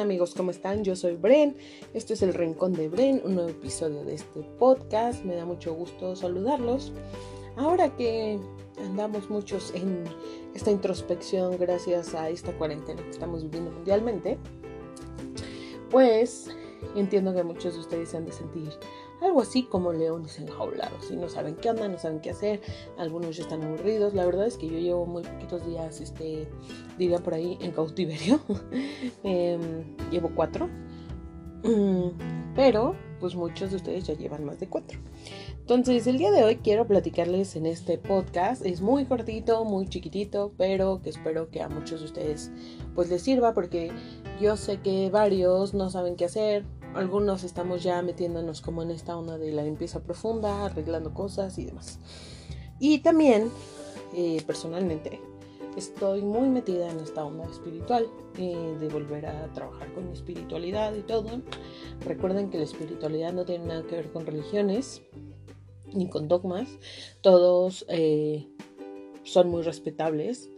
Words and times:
amigos? 0.00 0.34
¿Cómo 0.36 0.50
están? 0.50 0.84
Yo 0.84 0.94
soy 0.96 1.16
Bren. 1.16 1.56
Esto 1.94 2.12
es 2.12 2.22
el 2.22 2.34
Rincón 2.34 2.72
de 2.72 2.88
Bren, 2.88 3.20
un 3.24 3.34
nuevo 3.34 3.50
episodio 3.50 4.04
de 4.04 4.14
este 4.14 4.42
podcast. 4.58 5.24
Me 5.24 5.34
da 5.34 5.44
mucho 5.44 5.74
gusto 5.74 6.14
saludarlos. 6.14 6.92
Ahora 7.56 7.94
que 7.96 8.38
andamos 8.78 9.28
muchos 9.30 9.74
en 9.74 10.04
esta 10.54 10.70
introspección 10.70 11.58
gracias 11.58 12.14
a 12.14 12.28
esta 12.30 12.56
cuarentena 12.56 13.02
que 13.02 13.10
estamos 13.10 13.42
viviendo 13.42 13.72
mundialmente, 13.72 14.38
pues 15.90 16.48
entiendo 16.94 17.34
que 17.34 17.42
muchos 17.42 17.74
de 17.74 17.80
ustedes 17.80 18.10
se 18.10 18.16
han 18.16 18.24
de 18.24 18.32
sentir 18.32 18.70
algo 19.20 19.40
así 19.40 19.64
como 19.64 19.92
leones 19.92 20.38
enjaulados 20.38 21.10
y 21.10 21.16
no 21.16 21.28
saben 21.28 21.56
qué 21.56 21.70
onda, 21.70 21.88
no 21.88 21.98
saben 21.98 22.20
qué 22.20 22.30
hacer, 22.30 22.60
algunos 22.98 23.36
ya 23.36 23.42
están 23.42 23.62
aburridos, 23.62 24.14
la 24.14 24.24
verdad 24.24 24.46
es 24.46 24.56
que 24.56 24.68
yo 24.68 24.78
llevo 24.78 25.06
muy 25.06 25.22
poquitos 25.22 25.66
días, 25.66 26.00
este, 26.00 26.48
diría 26.98 27.18
por 27.18 27.34
ahí, 27.34 27.58
en 27.60 27.72
cautiverio, 27.72 28.40
em, 29.22 29.96
llevo 30.10 30.30
cuatro, 30.34 30.68
pero 32.54 32.94
pues 33.20 33.34
muchos 33.34 33.70
de 33.70 33.76
ustedes 33.76 34.06
ya 34.06 34.14
llevan 34.14 34.44
más 34.44 34.60
de 34.60 34.68
cuatro. 34.68 34.98
Entonces, 35.60 36.06
el 36.06 36.16
día 36.16 36.30
de 36.30 36.44
hoy 36.44 36.56
quiero 36.56 36.86
platicarles 36.86 37.54
en 37.54 37.66
este 37.66 37.98
podcast. 37.98 38.64
Es 38.64 38.80
muy 38.80 39.04
cortito, 39.04 39.64
muy 39.64 39.86
chiquitito, 39.86 40.52
pero 40.56 41.02
que 41.02 41.10
espero 41.10 41.50
que 41.50 41.60
a 41.60 41.68
muchos 41.68 42.00
de 42.00 42.06
ustedes 42.06 42.50
pues 42.94 43.10
les 43.10 43.22
sirva 43.22 43.52
porque 43.52 43.92
yo 44.40 44.56
sé 44.56 44.80
que 44.80 45.10
varios 45.10 45.74
no 45.74 45.90
saben 45.90 46.16
qué 46.16 46.24
hacer, 46.24 46.64
algunos 46.94 47.44
estamos 47.44 47.82
ya 47.82 48.02
metiéndonos 48.02 48.60
como 48.60 48.82
en 48.82 48.90
esta 48.90 49.16
onda 49.16 49.38
de 49.38 49.52
la 49.52 49.62
limpieza 49.62 50.00
profunda, 50.00 50.66
arreglando 50.66 51.14
cosas 51.14 51.58
y 51.58 51.66
demás. 51.66 51.98
Y 52.80 52.98
también, 52.98 53.50
eh, 54.14 54.42
personalmente, 54.46 55.20
estoy 55.76 56.22
muy 56.22 56.48
metida 56.48 56.90
en 56.90 56.98
esta 57.00 57.24
onda 57.24 57.44
espiritual, 57.44 58.06
eh, 58.36 58.76
de 58.80 58.88
volver 58.88 59.26
a 59.26 59.52
trabajar 59.52 59.92
con 59.94 60.06
mi 60.06 60.12
espiritualidad 60.12 60.94
y 60.94 61.02
todo. 61.02 61.40
Recuerden 62.04 62.50
que 62.50 62.58
la 62.58 62.64
espiritualidad 62.64 63.32
no 63.32 63.44
tiene 63.44 63.66
nada 63.66 63.82
que 63.84 63.96
ver 63.96 64.12
con 64.12 64.26
religiones 64.26 65.02
ni 65.92 66.08
con 66.08 66.28
dogmas. 66.28 66.68
Todos 67.20 67.86
eh, 67.88 68.48
son 69.22 69.48
muy 69.48 69.62
respetables 69.62 70.50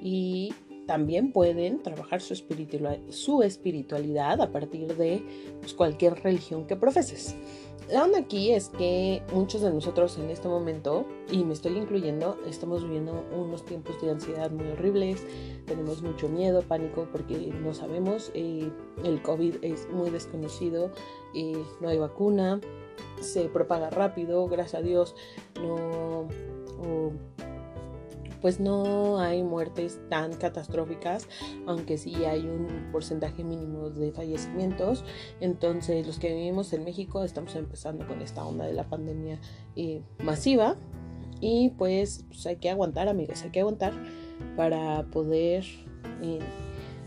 y 0.00 0.52
también 0.86 1.32
pueden 1.32 1.82
trabajar 1.82 2.20
su 2.20 2.32
espiritualidad, 2.32 2.98
su 3.10 3.42
espiritualidad 3.42 4.40
a 4.40 4.52
partir 4.52 4.96
de 4.96 5.22
pues, 5.60 5.74
cualquier 5.74 6.22
religión 6.22 6.66
que 6.66 6.76
profeses. 6.76 7.36
La 7.90 8.02
onda 8.02 8.18
aquí 8.18 8.50
es 8.50 8.68
que 8.68 9.22
muchos 9.32 9.60
de 9.60 9.70
nosotros 9.70 10.18
en 10.18 10.28
este 10.30 10.48
momento, 10.48 11.06
y 11.30 11.44
me 11.44 11.52
estoy 11.52 11.76
incluyendo, 11.76 12.36
estamos 12.44 12.82
viviendo 12.82 13.24
unos 13.32 13.64
tiempos 13.64 14.00
de 14.02 14.10
ansiedad 14.10 14.50
muy 14.50 14.66
horribles, 14.72 15.24
tenemos 15.66 16.02
mucho 16.02 16.28
miedo, 16.28 16.62
pánico, 16.62 17.06
porque 17.12 17.52
no 17.62 17.74
sabemos, 17.74 18.32
eh, 18.34 18.72
el 19.04 19.22
COVID 19.22 19.56
es 19.62 19.88
muy 19.90 20.10
desconocido, 20.10 20.90
eh, 21.32 21.62
no 21.80 21.88
hay 21.88 21.98
vacuna, 21.98 22.60
se 23.20 23.44
propaga 23.44 23.88
rápido, 23.88 24.48
gracias 24.48 24.82
a 24.82 24.84
Dios, 24.84 25.14
no 25.60 26.26
pues 28.40 28.60
no 28.60 29.18
hay 29.18 29.42
muertes 29.42 30.00
tan 30.08 30.32
catastróficas, 30.34 31.28
aunque 31.66 31.98
sí 31.98 32.14
hay 32.24 32.40
un 32.40 32.90
porcentaje 32.92 33.44
mínimo 33.44 33.90
de 33.90 34.12
fallecimientos. 34.12 35.04
Entonces 35.40 36.06
los 36.06 36.18
que 36.18 36.34
vivimos 36.34 36.72
en 36.72 36.84
México 36.84 37.24
estamos 37.24 37.54
empezando 37.54 38.06
con 38.06 38.22
esta 38.22 38.44
onda 38.44 38.66
de 38.66 38.72
la 38.72 38.84
pandemia 38.84 39.38
eh, 39.76 40.02
masiva 40.22 40.76
y 41.40 41.70
pues, 41.70 42.24
pues, 42.28 42.46
hay 42.46 42.56
que 42.56 42.70
aguantar 42.70 43.08
amigos, 43.08 43.42
hay 43.42 43.50
que 43.50 43.60
aguantar 43.60 43.92
para 44.56 45.04
poder... 45.04 45.64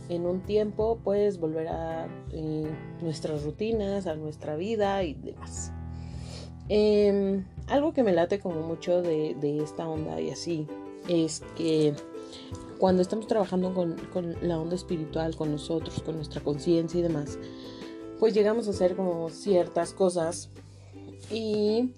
en 0.10 0.26
un 0.26 0.42
tiempo 0.42 1.00
pues 1.04 1.40
volver 1.40 1.68
a 1.68 2.08
eh, 2.32 2.68
nuestras 3.00 3.44
rutinas, 3.44 4.08
a 4.08 4.16
nuestra 4.16 4.56
vida 4.56 5.04
y 5.04 5.14
demás. 5.14 5.72
Em, 6.70 7.46
algo 7.68 7.94
que 7.94 8.04
me 8.04 8.12
late 8.12 8.40
como 8.40 8.62
mucho 8.62 9.02
de, 9.02 9.36
esta 9.64 9.90
onda 9.90 10.22
y 10.22 10.30
así 10.30 10.68
es 11.08 11.42
que 11.56 11.94
cuando 12.80 13.02
estamos 13.02 13.28
trabajando 13.28 13.74
con, 13.74 13.98
la 14.42 14.60
onda 14.60 14.76
espiritual, 14.76 15.36
con 15.36 15.52
nosotros, 15.52 16.02
con 16.02 16.16
nuestra 16.16 16.42
conciencia 16.42 17.00
y 17.00 17.04
demás, 17.04 17.38
pues 18.20 18.34
llegamos 18.34 18.68
a 18.68 18.72
hacer 18.72 18.96
como 18.96 19.30
ciertas 19.30 19.94
cosas 19.94 20.50
y 21.32 21.92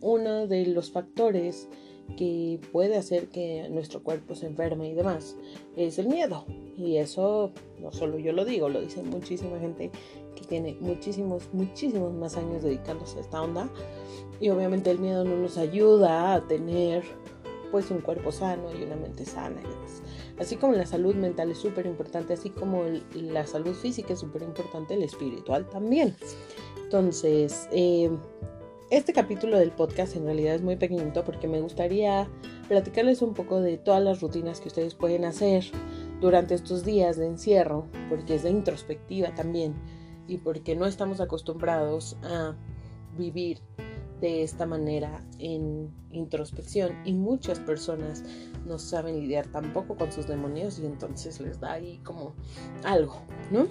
uno 0.00 0.46
de 0.46 0.66
los 0.66 0.90
factores 0.90 1.68
que 2.16 2.60
puede 2.72 2.96
hacer 2.96 3.28
que 3.28 3.68
nuestro 3.70 4.02
cuerpo 4.02 4.34
se 4.34 4.46
enferme 4.46 4.88
y 4.88 4.94
demás 4.94 5.36
es 5.76 5.98
el 5.98 6.08
miedo. 6.08 6.44
Y 6.76 6.96
eso 6.96 7.52
no 7.80 7.92
solo 7.92 8.18
yo 8.18 8.32
lo 8.32 8.44
digo, 8.44 8.68
lo 8.68 8.80
dice 8.80 9.02
muchísima 9.02 9.58
gente 9.58 9.90
que 10.36 10.44
tiene 10.44 10.76
muchísimos, 10.80 11.42
muchísimos 11.52 12.12
más 12.14 12.36
años 12.36 12.62
dedicándose 12.62 13.18
a 13.18 13.20
esta 13.22 13.42
onda. 13.42 13.68
Y 14.40 14.50
obviamente 14.50 14.90
el 14.90 14.98
miedo 14.98 15.24
no 15.24 15.36
nos 15.36 15.58
ayuda 15.58 16.34
a 16.34 16.46
tener 16.46 17.02
pues 17.70 17.90
un 17.90 18.00
cuerpo 18.00 18.32
sano 18.32 18.74
y 18.74 18.82
una 18.82 18.96
mente 18.96 19.24
sana 19.24 19.60
y 19.60 19.68
demás. 19.68 20.02
Así 20.38 20.56
como 20.56 20.74
la 20.74 20.86
salud 20.86 21.14
mental 21.14 21.50
es 21.50 21.58
súper 21.58 21.86
importante, 21.86 22.34
así 22.34 22.50
como 22.50 22.84
la 23.14 23.46
salud 23.46 23.74
física 23.74 24.12
es 24.12 24.20
súper 24.20 24.42
importante, 24.42 24.94
el 24.94 25.02
espiritual 25.02 25.68
también. 25.68 26.14
Entonces, 26.82 27.68
eh, 27.72 28.10
este 28.90 29.12
capítulo 29.12 29.58
del 29.58 29.70
podcast 29.70 30.16
en 30.16 30.24
realidad 30.24 30.54
es 30.54 30.62
muy 30.62 30.76
pequeñito 30.76 31.24
porque 31.24 31.48
me 31.48 31.60
gustaría 31.60 32.28
platicarles 32.68 33.22
un 33.22 33.34
poco 33.34 33.60
de 33.60 33.76
todas 33.76 34.02
las 34.02 34.20
rutinas 34.20 34.60
que 34.60 34.68
ustedes 34.68 34.94
pueden 34.94 35.24
hacer 35.24 35.64
durante 36.20 36.54
estos 36.54 36.84
días 36.84 37.16
de 37.16 37.26
encierro, 37.26 37.86
porque 38.08 38.34
es 38.34 38.42
de 38.42 38.50
introspectiva 38.50 39.34
también 39.34 39.74
y 40.26 40.38
porque 40.38 40.76
no 40.76 40.86
estamos 40.86 41.20
acostumbrados 41.20 42.16
a 42.22 42.54
vivir 43.16 43.60
de 44.20 44.42
esta 44.42 44.66
manera 44.66 45.24
en 45.38 45.90
introspección 46.10 46.92
y 47.04 47.12
muchas 47.12 47.60
personas 47.60 48.24
no 48.66 48.78
saben 48.78 49.20
lidiar 49.20 49.46
tampoco 49.46 49.96
con 49.96 50.10
sus 50.12 50.26
demonios 50.26 50.78
y 50.78 50.86
entonces 50.86 51.40
les 51.40 51.60
da 51.60 51.72
ahí 51.72 51.98
como 52.04 52.34
algo, 52.84 53.22
¿no? 53.50 53.66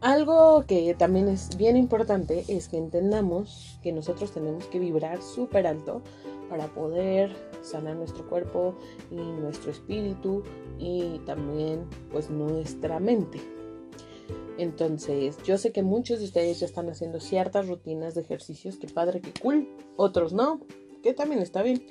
Algo 0.00 0.64
que 0.64 0.94
también 0.94 1.28
es 1.28 1.56
bien 1.56 1.76
importante 1.76 2.44
es 2.46 2.68
que 2.68 2.76
entendamos 2.76 3.80
que 3.82 3.92
nosotros 3.92 4.30
tenemos 4.30 4.66
que 4.66 4.78
vibrar 4.78 5.20
súper 5.22 5.66
alto 5.66 6.02
para 6.48 6.68
poder 6.68 7.34
sanar 7.62 7.96
nuestro 7.96 8.26
cuerpo 8.28 8.74
y 9.10 9.16
nuestro 9.16 9.72
espíritu 9.72 10.44
y 10.78 11.18
también 11.26 11.84
pues 12.12 12.30
nuestra 12.30 13.00
mente. 13.00 13.40
Entonces, 14.58 15.36
yo 15.44 15.56
sé 15.56 15.70
que 15.72 15.82
muchos 15.82 16.18
de 16.18 16.26
ustedes 16.26 16.60
ya 16.60 16.66
están 16.66 16.88
haciendo 16.90 17.20
ciertas 17.20 17.68
rutinas 17.68 18.14
de 18.14 18.22
ejercicios, 18.22 18.76
que 18.76 18.88
padre, 18.88 19.20
que 19.20 19.32
cool, 19.40 19.68
otros 19.96 20.32
no, 20.32 20.60
que 21.02 21.14
también 21.14 21.40
está 21.40 21.62
bien. 21.62 21.86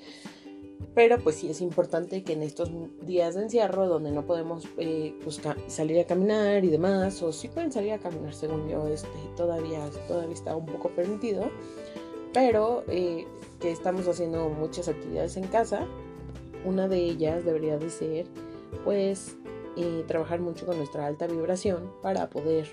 Pero 0.93 1.19
pues 1.19 1.37
sí 1.37 1.49
es 1.49 1.61
importante 1.61 2.23
que 2.23 2.33
en 2.33 2.43
estos 2.43 2.69
días 3.01 3.35
de 3.35 3.43
encierro, 3.43 3.87
donde 3.87 4.11
no 4.11 4.25
podemos 4.25 4.65
eh, 4.77 5.15
pues, 5.23 5.39
salir 5.67 5.99
a 5.99 6.05
caminar 6.05 6.63
y 6.65 6.67
demás, 6.67 7.21
o 7.23 7.31
sí 7.31 7.47
pueden 7.47 7.71
salir 7.71 7.93
a 7.93 7.99
caminar, 7.99 8.33
según 8.33 8.67
yo, 8.67 8.87
este, 8.87 9.07
todavía, 9.35 9.89
todavía 10.07 10.33
está 10.33 10.55
un 10.55 10.65
poco 10.65 10.89
permitido, 10.89 11.49
pero 12.33 12.83
eh, 12.89 13.25
que 13.59 13.71
estamos 13.71 14.07
haciendo 14.07 14.49
muchas 14.49 14.87
actividades 14.87 15.37
en 15.37 15.47
casa. 15.47 15.87
Una 16.65 16.87
de 16.87 16.97
ellas 16.97 17.45
debería 17.45 17.77
de 17.77 17.89
ser, 17.89 18.25
pues, 18.83 19.37
trabajar 20.07 20.39
mucho 20.39 20.65
con 20.65 20.77
nuestra 20.77 21.05
alta 21.05 21.27
vibración 21.27 21.91
para 22.01 22.29
poder 22.29 22.67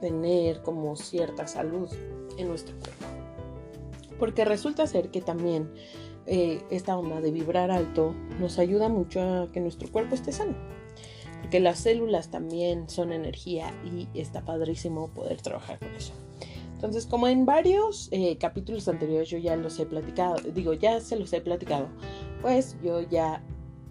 tener 0.00 0.62
como 0.62 0.96
cierta 0.96 1.46
salud 1.46 1.88
en 2.36 2.48
nuestro 2.48 2.76
cuerpo. 2.76 3.04
Porque 4.18 4.44
resulta 4.44 4.86
ser 4.86 5.10
que 5.10 5.20
también 5.20 5.70
eh, 6.26 6.62
esta 6.70 6.96
onda 6.96 7.20
de 7.20 7.30
vibrar 7.30 7.70
alto 7.70 8.14
nos 8.38 8.58
ayuda 8.58 8.88
mucho 8.88 9.20
a 9.20 9.52
que 9.52 9.60
nuestro 9.60 9.90
cuerpo 9.90 10.14
esté 10.14 10.32
sano. 10.32 10.54
Porque 11.40 11.60
las 11.60 11.78
células 11.78 12.30
también 12.30 12.88
son 12.88 13.12
energía 13.12 13.72
y 13.84 14.08
está 14.18 14.44
padrísimo 14.44 15.08
poder 15.08 15.42
trabajar 15.42 15.78
con 15.78 15.88
eso. 15.94 16.12
Entonces, 16.74 17.06
como 17.06 17.28
en 17.28 17.46
varios 17.46 18.08
eh, 18.12 18.36
capítulos 18.38 18.88
anteriores 18.88 19.30
yo 19.30 19.38
ya 19.38 19.56
los 19.56 19.78
he 19.78 19.86
platicado, 19.86 20.36
digo, 20.54 20.74
ya 20.74 21.00
se 21.00 21.16
los 21.16 21.32
he 21.32 21.40
platicado, 21.40 21.88
pues 22.42 22.76
yo 22.82 23.00
ya 23.00 23.42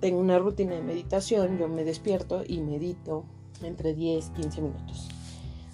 tengo 0.04 0.20
una 0.20 0.38
rutina 0.38 0.76
de 0.76 0.82
meditación, 0.82 1.58
yo 1.58 1.70
me 1.70 1.86
despierto 1.86 2.44
y 2.46 2.60
medito 2.60 3.24
entre 3.62 3.94
10 3.94 4.32
y 4.32 4.42
15 4.42 4.62
minutos. 4.62 5.08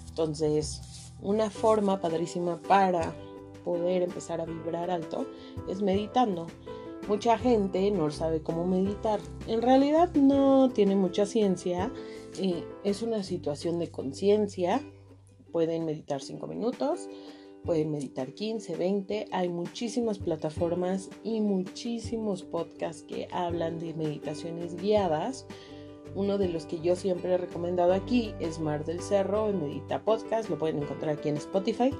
Entonces, 0.08 1.12
una 1.20 1.50
forma 1.50 2.00
padrísima 2.00 2.62
para 2.62 3.12
poder 3.64 4.02
empezar 4.02 4.40
a 4.40 4.44
vibrar 4.44 4.88
alto 4.88 5.26
es 5.68 5.82
meditando. 5.82 6.46
Mucha 7.08 7.38
gente 7.38 7.90
no 7.90 8.08
sabe 8.12 8.40
cómo 8.40 8.64
meditar. 8.64 9.18
En 9.48 9.62
realidad 9.62 10.14
no 10.14 10.70
tiene 10.72 10.94
mucha 10.94 11.26
ciencia. 11.26 11.92
es 12.84 13.02
una 13.02 13.24
situación 13.24 13.80
de 13.80 13.90
conciencia. 13.90 14.80
Pueden 15.50 15.84
meditar 15.84 16.22
5 16.22 16.46
minutos 16.46 17.08
pueden 17.64 17.90
meditar 17.90 18.32
15, 18.32 18.76
20. 18.76 19.26
Hay 19.32 19.48
muchísimas 19.48 20.18
plataformas 20.18 21.10
y 21.24 21.40
muchísimos 21.40 22.42
podcasts 22.42 23.02
que 23.02 23.28
hablan 23.30 23.78
de 23.78 23.94
meditaciones 23.94 24.76
guiadas. 24.76 25.46
Uno 26.14 26.38
de 26.38 26.48
los 26.48 26.66
que 26.66 26.80
yo 26.80 26.96
siempre 26.96 27.32
he 27.32 27.38
recomendado 27.38 27.92
aquí 27.92 28.34
es 28.40 28.58
Mar 28.58 28.84
del 28.84 29.00
Cerro, 29.00 29.48
en 29.48 29.62
Medita 29.62 30.02
Podcast, 30.02 30.50
lo 30.50 30.58
pueden 30.58 30.82
encontrar 30.82 31.16
aquí 31.16 31.28
en 31.28 31.36
Spotify. 31.36 31.90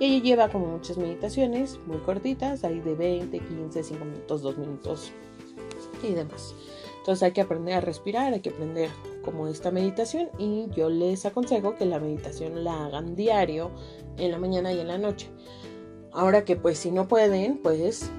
Y 0.00 0.06
ella 0.06 0.22
lleva 0.22 0.48
como 0.48 0.66
muchas 0.66 0.98
meditaciones 0.98 1.78
muy 1.86 1.98
cortitas, 1.98 2.64
ahí 2.64 2.80
de 2.80 2.94
20, 2.96 3.38
15, 3.38 3.82
5 3.84 4.04
minutos, 4.04 4.42
2 4.42 4.58
minutos 4.58 5.12
y 6.02 6.12
demás. 6.12 6.54
Entonces 6.98 7.22
hay 7.22 7.32
que 7.32 7.40
aprender 7.40 7.74
a 7.74 7.80
respirar, 7.80 8.32
hay 8.32 8.40
que 8.40 8.50
aprender 8.50 8.90
como 9.22 9.48
esta 9.48 9.70
meditación 9.70 10.28
y 10.38 10.68
yo 10.74 10.90
les 10.90 11.24
aconsejo 11.24 11.74
que 11.74 11.86
la 11.86 11.98
meditación 11.98 12.64
la 12.64 12.86
hagan 12.86 13.14
diario 13.14 13.70
en 14.18 14.30
la 14.30 14.38
mañana 14.38 14.72
y 14.72 14.80
en 14.80 14.88
la 14.88 14.98
noche. 14.98 15.30
Ahora 16.12 16.44
que 16.44 16.56
pues 16.56 16.78
si 16.78 16.90
no 16.90 17.08
pueden, 17.08 17.58
pues 17.62 18.10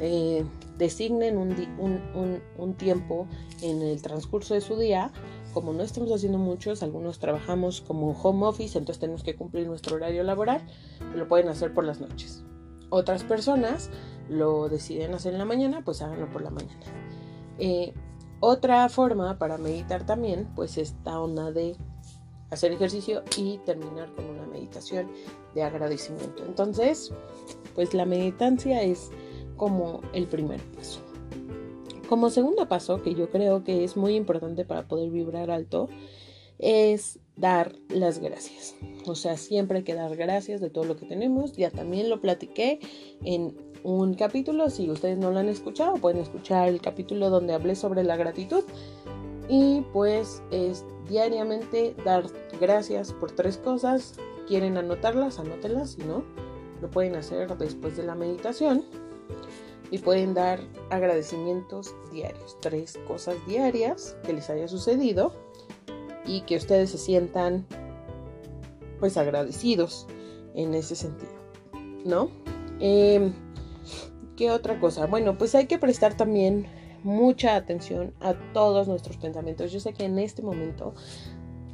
eh, 0.00 0.44
designen 0.80 1.36
un, 1.36 2.74
tiempo 2.74 3.26
en 3.62 3.82
el 3.82 4.00
transcurso 4.02 4.54
de 4.54 4.60
su 4.60 4.76
día. 4.76 5.12
Como 5.52 5.72
no 5.72 5.82
estamos 5.82 6.10
haciendo 6.12 6.38
muchos, 6.38 6.82
algunos 6.82 7.18
trabajamos 7.18 7.80
como 7.80 8.12
home 8.12 8.46
office, 8.46 8.78
entonces 8.78 9.00
tenemos 9.00 9.22
que 9.22 9.34
cumplir 9.34 9.66
nuestro 9.66 9.96
horario 9.96 10.22
laboral, 10.22 10.62
lo 11.14 11.28
pueden 11.28 11.48
hacer 11.48 11.74
por 11.74 11.84
las 11.84 12.00
noches. 12.00 12.44
Otras 12.88 13.24
personas 13.24 13.90
lo 14.28 14.68
deciden 14.68 15.12
hacer 15.12 15.32
en 15.32 15.38
la 15.38 15.44
mañana, 15.44 15.82
pues 15.84 16.02
háganlo 16.02 16.30
por 16.30 16.42
la 16.42 16.50
mañana. 16.50 16.80
Eh, 17.58 17.92
otra 18.40 18.88
forma 18.88 19.38
para 19.38 19.58
meditar 19.58 20.04
también, 20.04 20.48
pues 20.56 20.78
esta 20.78 21.20
onda 21.20 21.52
de 21.52 21.76
hacer 22.50 22.72
ejercicio 22.72 23.22
y 23.36 23.58
terminar 23.58 24.12
con 24.14 24.26
una 24.26 24.46
meditación 24.46 25.10
de 25.54 25.62
agradecimiento. 25.62 26.44
Entonces, 26.44 27.12
pues 27.74 27.94
la 27.94 28.04
meditancia 28.04 28.82
es 28.82 29.10
como 29.56 30.00
el 30.12 30.26
primer 30.26 30.60
paso. 30.72 31.00
Como 32.08 32.30
segundo 32.30 32.68
paso, 32.68 33.02
que 33.02 33.14
yo 33.14 33.30
creo 33.30 33.62
que 33.62 33.84
es 33.84 33.96
muy 33.96 34.16
importante 34.16 34.64
para 34.64 34.88
poder 34.88 35.10
vibrar 35.10 35.50
alto, 35.50 35.88
es 36.58 37.20
dar 37.40 37.74
las 37.88 38.18
gracias. 38.18 38.76
O 39.06 39.14
sea, 39.14 39.36
siempre 39.36 39.78
hay 39.78 39.84
que 39.84 39.94
dar 39.94 40.14
gracias 40.16 40.60
de 40.60 40.70
todo 40.70 40.84
lo 40.84 40.96
que 40.96 41.06
tenemos. 41.06 41.52
Ya 41.52 41.70
también 41.70 42.10
lo 42.10 42.20
platiqué 42.20 42.78
en 43.24 43.56
un 43.82 44.14
capítulo. 44.14 44.68
Si 44.70 44.90
ustedes 44.90 45.18
no 45.18 45.30
lo 45.30 45.38
han 45.38 45.48
escuchado, 45.48 45.94
pueden 45.94 46.20
escuchar 46.20 46.68
el 46.68 46.80
capítulo 46.80 47.30
donde 47.30 47.54
hablé 47.54 47.74
sobre 47.74 48.04
la 48.04 48.16
gratitud. 48.16 48.62
Y 49.48 49.80
pues 49.92 50.42
es 50.50 50.84
diariamente 51.08 51.96
dar 52.04 52.24
gracias 52.60 53.12
por 53.12 53.32
tres 53.32 53.56
cosas. 53.56 54.14
Quieren 54.46 54.76
anotarlas, 54.76 55.38
anótenlas. 55.38 55.92
Si 55.92 56.02
no, 56.02 56.24
lo 56.80 56.90
pueden 56.90 57.16
hacer 57.16 57.56
después 57.56 57.96
de 57.96 58.04
la 58.04 58.14
meditación 58.14 58.84
y 59.90 59.98
pueden 59.98 60.34
dar 60.34 60.60
agradecimientos 60.90 61.94
diarios, 62.12 62.56
tres 62.60 62.98
cosas 63.08 63.34
diarias 63.46 64.16
que 64.24 64.32
les 64.32 64.48
haya 64.50 64.68
sucedido 64.68 65.32
y 66.30 66.42
que 66.42 66.56
ustedes 66.56 66.90
se 66.90 66.98
sientan 66.98 67.66
pues 69.00 69.16
agradecidos 69.16 70.06
en 70.54 70.74
ese 70.74 70.94
sentido, 70.94 71.32
¿no? 72.04 72.30
Em, 72.78 73.32
¿Qué 74.36 74.52
otra 74.52 74.78
cosa? 74.78 75.06
Bueno, 75.06 75.36
pues 75.36 75.54
hay 75.56 75.66
que 75.66 75.76
prestar 75.76 76.16
también 76.16 76.66
mucha 77.02 77.56
atención 77.56 78.14
a 78.20 78.34
todos 78.52 78.86
nuestros 78.86 79.16
pensamientos. 79.16 79.72
Yo 79.72 79.80
sé 79.80 79.92
que 79.92 80.04
en 80.04 80.18
este 80.20 80.40
momento 80.40 80.94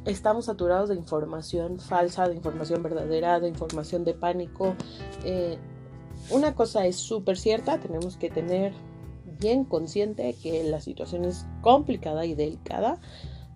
estamos 0.05 0.45
saturados 0.45 0.89
de 0.89 0.95
información 0.95 1.79
falsa, 1.79 2.27
de 2.27 2.35
información 2.35 2.81
verdadera, 2.81 3.39
de 3.39 3.49
información 3.49 4.03
de 4.03 4.15
pánico. 4.15 4.75
Eh, 5.23 5.59
una 6.31 6.55
cosa 6.55 6.87
es 6.87 6.95
súper 6.95 7.37
cierta, 7.37 7.79
tenemos 7.79 8.17
que 8.17 8.31
tener 8.31 8.73
bien 9.39 9.65
consciente 9.65 10.35
que 10.41 10.63
la 10.63 10.81
situación 10.81 11.25
es 11.25 11.45
complicada 11.61 12.25
y 12.25 12.33
delicada, 12.33 12.99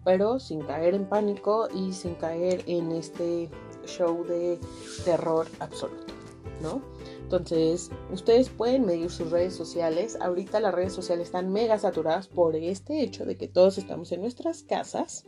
pero 0.03 0.39
sin 0.39 0.61
caer 0.61 0.95
en 0.95 1.05
pánico 1.05 1.67
y 1.73 1.93
sin 1.93 2.15
caer 2.15 2.63
en 2.67 2.91
este 2.91 3.49
show 3.85 4.23
de 4.25 4.59
terror 5.05 5.47
absoluto, 5.59 6.13
¿no? 6.61 6.81
Entonces, 7.23 7.89
ustedes 8.11 8.49
pueden 8.49 8.85
medir 8.85 9.09
sus 9.09 9.31
redes 9.31 9.55
sociales. 9.55 10.17
Ahorita 10.19 10.59
las 10.59 10.73
redes 10.73 10.91
sociales 10.93 11.27
están 11.27 11.51
mega 11.51 11.77
saturadas 11.77 12.27
por 12.27 12.55
este 12.55 13.01
hecho 13.01 13.25
de 13.25 13.37
que 13.37 13.47
todos 13.47 13.77
estamos 13.77 14.11
en 14.11 14.21
nuestras 14.21 14.63
casas. 14.63 15.23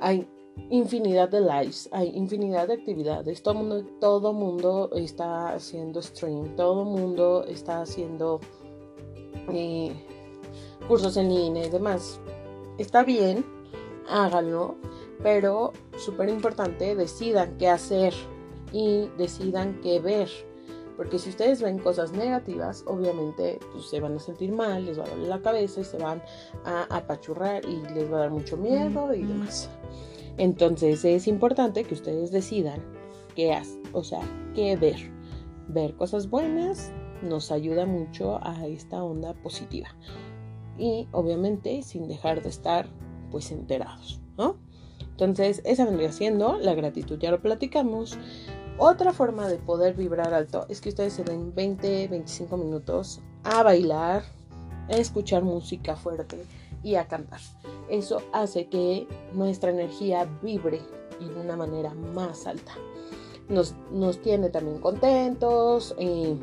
Hay 0.00 0.28
infinidad 0.70 1.28
de 1.28 1.40
lives, 1.40 1.88
hay 1.92 2.10
infinidad 2.10 2.68
de 2.68 2.74
actividades, 2.74 3.42
todo 3.42 3.54
mundo, 3.54 3.84
todo 4.00 4.32
mundo 4.32 4.90
está 4.94 5.54
haciendo 5.54 6.02
stream, 6.02 6.54
todo 6.56 6.84
mundo 6.84 7.44
está 7.44 7.80
haciendo 7.80 8.40
eh, 9.52 9.92
cursos 10.86 11.16
en 11.16 11.34
línea 11.34 11.66
y 11.66 11.70
demás. 11.70 12.20
Está 12.78 13.02
bien, 13.02 13.44
háganlo, 14.08 14.76
pero 15.22 15.72
súper 15.96 16.28
importante, 16.28 16.94
decidan 16.94 17.56
qué 17.58 17.68
hacer 17.68 18.14
y 18.72 19.08
decidan 19.16 19.80
qué 19.82 20.00
ver. 20.00 20.28
Porque 20.96 21.20
si 21.20 21.30
ustedes 21.30 21.62
ven 21.62 21.78
cosas 21.78 22.10
negativas, 22.12 22.82
obviamente 22.88 23.60
pues, 23.72 23.86
se 23.88 24.00
van 24.00 24.16
a 24.16 24.18
sentir 24.18 24.50
mal, 24.50 24.84
les 24.84 24.98
va 24.98 25.04
a 25.04 25.08
doler 25.08 25.28
la 25.28 25.40
cabeza 25.40 25.80
y 25.80 25.84
se 25.84 25.96
van 25.96 26.20
a 26.64 26.86
apachurrar 26.90 27.64
y 27.64 27.76
les 27.94 28.12
va 28.12 28.16
a 28.16 28.20
dar 28.20 28.30
mucho 28.30 28.56
miedo 28.56 29.14
y 29.14 29.22
demás. 29.22 29.70
Entonces 30.38 31.04
es 31.04 31.28
importante 31.28 31.84
que 31.84 31.94
ustedes 31.94 32.32
decidan 32.32 32.82
qué 33.36 33.52
hacer, 33.52 33.80
o 33.92 34.02
sea, 34.02 34.22
qué 34.54 34.76
ver. 34.76 34.96
Ver 35.68 35.94
cosas 35.94 36.30
buenas 36.30 36.90
nos 37.22 37.52
ayuda 37.52 37.86
mucho 37.86 38.38
a 38.42 38.66
esta 38.66 39.02
onda 39.02 39.34
positiva. 39.34 39.88
Y 40.78 41.08
obviamente 41.12 41.82
sin 41.82 42.08
dejar 42.08 42.42
de 42.42 42.48
estar 42.48 42.88
pues 43.30 43.50
enterados, 43.50 44.20
¿no? 44.36 44.56
Entonces, 45.10 45.62
esa 45.64 45.84
vendría 45.84 46.12
siendo 46.12 46.58
la 46.58 46.74
gratitud, 46.74 47.18
ya 47.18 47.30
lo 47.30 47.40
platicamos. 47.40 48.16
Otra 48.78 49.12
forma 49.12 49.48
de 49.48 49.56
poder 49.56 49.94
vibrar 49.94 50.32
alto 50.32 50.66
es 50.68 50.80
que 50.80 50.90
ustedes 50.90 51.12
se 51.12 51.24
den 51.24 51.54
20, 51.54 52.08
25 52.08 52.56
minutos 52.56 53.20
a 53.42 53.62
bailar, 53.62 54.22
a 54.88 54.96
escuchar 54.96 55.42
música 55.42 55.96
fuerte, 55.96 56.44
y 56.82 56.94
a 56.94 57.06
cantar. 57.06 57.40
Eso 57.88 58.22
hace 58.32 58.68
que 58.68 59.06
nuestra 59.32 59.70
energía 59.70 60.28
vibre 60.42 60.80
en 61.20 61.36
una 61.36 61.56
manera 61.56 61.94
más 61.94 62.46
alta. 62.46 62.72
Nos, 63.48 63.74
nos 63.90 64.20
tiene 64.20 64.50
también 64.50 64.78
contentos, 64.78 65.94
eh, 65.98 66.36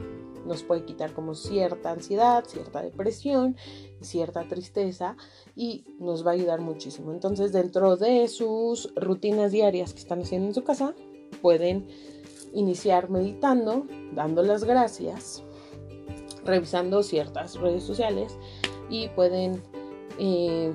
nos 0.46 0.64
puede 0.64 0.86
quitar 0.86 1.14
como 1.14 1.36
cierta 1.36 1.92
ansiedad, 1.92 2.46
cierta 2.46 2.82
depresión, 2.82 3.56
cierta 4.02 4.48
tristeza 4.48 5.18
y 5.56 5.86
nos 6.00 6.26
va 6.26 6.32
a 6.32 6.34
ayudar 6.36 6.62
muchísimo. 6.62 7.12
Entonces 7.12 7.52
dentro 7.52 7.98
de 7.98 8.28
sus 8.28 8.94
rutinas 8.96 9.52
diarias 9.52 9.94
que 9.94 10.00
están 10.00 10.22
haciendo 10.22 10.48
en 10.48 10.54
su 10.54 10.64
casa, 10.64 10.94
pueden 11.42 11.88
iniciar 12.54 13.10
meditando, 13.10 13.86
dando 14.14 14.44
las 14.44 14.64
gracias, 14.64 15.44
revisando 16.46 17.04
ciertas 17.04 17.60
redes 17.60 17.84
sociales 17.84 18.38
y 18.90 19.10
pueden 19.10 19.62
eh, 20.20 20.74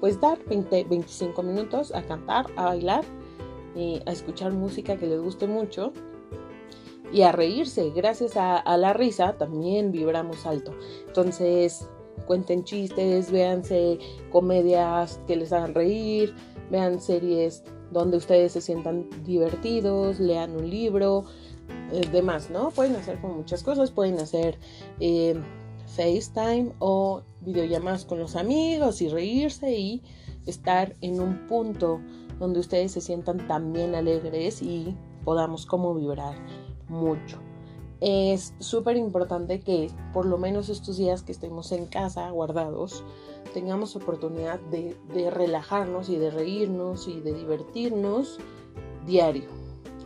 pues 0.00 0.20
dar 0.20 0.38
20, 0.44 0.84
25 0.84 1.42
minutos 1.42 1.94
a 1.94 2.02
cantar, 2.02 2.46
a 2.56 2.66
bailar, 2.66 3.04
eh, 3.74 4.02
a 4.06 4.12
escuchar 4.12 4.52
música 4.52 4.96
que 4.96 5.06
les 5.06 5.20
guste 5.20 5.46
mucho 5.46 5.92
y 7.12 7.22
a 7.22 7.32
reírse. 7.32 7.90
Gracias 7.90 8.36
a, 8.36 8.76
la 8.76 8.92
risa 8.92 9.36
también 9.38 9.92
vibramos 9.92 10.46
alto. 10.46 10.74
Entonces, 11.06 11.88
cuenten 12.26 12.64
chistes, 12.64 13.30
véanse 13.30 13.98
comedias 14.30 15.20
que 15.26 15.36
les 15.36 15.52
hagan 15.52 15.74
reír, 15.74 16.34
vean 16.70 17.00
series 17.00 17.62
donde 17.90 18.18
ustedes 18.18 18.52
se 18.52 18.60
sientan 18.60 19.08
divertidos, 19.24 20.20
lean 20.20 20.56
un 20.56 20.68
libro, 20.68 21.24
eh, 21.92 22.06
demás, 22.12 22.50
¿no? 22.50 22.70
Pueden 22.70 22.96
hacer 22.96 23.20
como 23.20 23.34
muchas 23.34 23.62
cosas, 23.62 23.90
pueden 23.90 24.18
hacer 24.18 24.58
FaceTime 25.86 26.72
o 26.80 27.22
videollamadas 27.40 28.04
con 28.04 28.18
los 28.18 28.36
amigos 28.36 29.00
y 29.00 29.08
reírse 29.08 29.72
y 29.72 30.02
estar 30.46 30.94
en 31.00 31.20
un 31.20 31.46
punto 31.46 32.00
donde 32.38 32.60
ustedes 32.60 32.92
se 32.92 33.00
sientan 33.00 33.46
también 33.48 33.94
alegres 33.94 34.62
y 34.62 34.94
podamos 35.24 35.66
como 35.66 35.94
vibrar 35.94 36.36
mucho. 36.88 37.38
Es 38.00 38.54
súper 38.60 38.96
importante 38.96 39.60
que 39.60 39.90
por 40.12 40.24
lo 40.24 40.38
menos 40.38 40.68
estos 40.68 40.98
días 40.98 41.22
que 41.22 41.32
estemos 41.32 41.72
en 41.72 41.86
casa 41.86 42.30
guardados 42.30 43.04
tengamos 43.52 43.96
oportunidad 43.96 44.60
de, 44.70 44.94
relajarnos 45.30 46.08
y 46.08 46.16
de 46.16 46.30
reírnos 46.30 47.08
y 47.08 47.20
de 47.20 47.32
divertirnos 47.32 48.38
diario. 49.04 49.48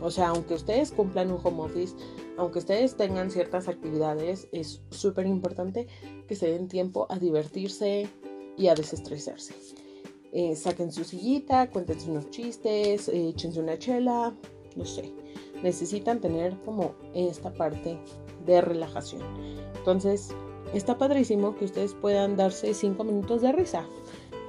O 0.01 0.09
sea, 0.09 0.29
aunque 0.29 0.55
ustedes 0.55 0.91
cumplan 0.91 1.31
un 1.31 1.39
home 1.43 1.63
office, 1.63 1.95
aunque 2.37 2.59
ustedes 2.59 2.95
tengan 2.95 3.29
ciertas 3.29 3.67
actividades, 3.67 4.47
es 4.51 4.81
súper 4.89 5.27
importante 5.27 5.87
que 6.27 6.35
se 6.35 6.51
den 6.51 6.67
tiempo 6.67 7.05
a 7.09 7.19
divertirse 7.19 8.09
y 8.57 8.67
a 8.67 8.75
desestresarse. 8.75 9.53
Eh, 10.31 10.55
saquen 10.55 10.91
su 10.91 11.03
sillita, 11.03 11.69
cuéntense 11.69 12.09
unos 12.09 12.31
chistes, 12.31 13.07
eh, 13.07 13.29
échense 13.29 13.59
una 13.59 13.77
chela, 13.77 14.33
no 14.75 14.83
sé. 14.83 15.13
Necesitan 15.63 16.19
tener 16.19 16.55
como 16.65 16.93
esta 17.15 17.51
parte 17.51 17.97
de 18.45 18.61
relajación. 18.61 19.21
Entonces, 19.77 20.29
está 20.73 20.97
padrísimo 20.97 21.55
que 21.55 21.65
ustedes 21.65 21.93
puedan 21.93 22.35
darse 22.35 22.73
cinco 22.73 23.03
minutos 23.03 23.41
de 23.41 23.51
risa. 23.51 23.85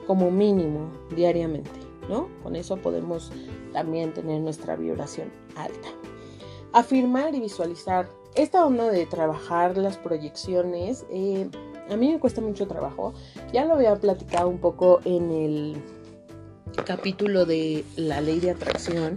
como 0.06 0.30
mínimo 0.30 0.92
diariamente, 1.16 1.70
¿no? 2.10 2.28
Con 2.42 2.56
eso 2.56 2.76
podemos 2.76 3.32
también 3.72 4.12
tener 4.12 4.42
nuestra 4.42 4.76
vibración 4.76 5.30
alta. 5.56 5.88
Afirmar 6.74 7.34
y 7.34 7.40
visualizar. 7.40 8.06
Esta 8.34 8.66
onda 8.66 8.90
de 8.90 9.06
trabajar 9.06 9.78
las 9.78 9.96
proyecciones, 9.96 11.06
eh, 11.08 11.48
a 11.88 11.96
mí 11.96 12.12
me 12.12 12.18
cuesta 12.18 12.40
mucho 12.40 12.66
trabajo. 12.66 13.14
Ya 13.52 13.64
lo 13.64 13.74
había 13.74 13.94
platicado 13.96 14.48
un 14.48 14.58
poco 14.58 15.00
en 15.06 15.30
el 15.30 15.82
capítulo 16.84 17.46
de 17.46 17.84
la 17.96 18.20
ley 18.20 18.40
de 18.40 18.50
atracción. 18.50 19.16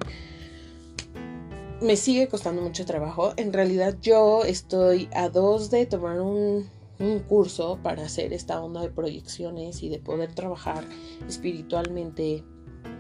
Me 1.82 1.96
sigue 1.96 2.28
costando 2.28 2.62
mucho 2.62 2.86
trabajo. 2.86 3.34
En 3.38 3.54
realidad 3.54 3.98
yo 4.02 4.44
estoy 4.44 5.10
a 5.14 5.30
dos 5.30 5.70
de 5.70 5.86
tomar 5.86 6.20
un 6.20 6.70
curso 7.28 7.80
para 7.84 8.04
hacer 8.04 8.34
esta 8.34 8.60
onda 8.62 8.82
de 8.82 8.90
proyecciones 8.90 9.84
y 9.84 9.90
de 9.90 10.00
poder 10.00 10.34
trabajar 10.34 10.84
espiritualmente 11.28 12.44